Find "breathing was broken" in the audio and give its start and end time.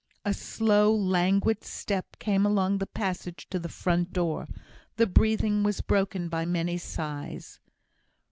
5.05-6.27